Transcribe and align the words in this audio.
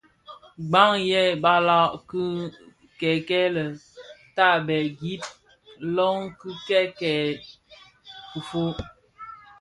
Bàng 0.71 0.97
yêê 1.09 1.23
balag 1.43 1.91
kikèèkel 2.09 3.55
tààbêê, 4.35 4.79
gib 4.99 5.21
lóng 5.95 6.21
kikèèkel 6.39 7.29
kifôg. 8.31 8.75